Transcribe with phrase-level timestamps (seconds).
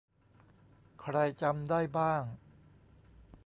[1.01, 2.23] ใครจำได้บ้าง